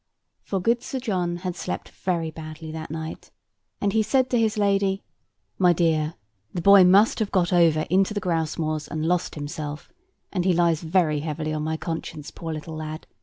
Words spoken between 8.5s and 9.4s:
moors, and lost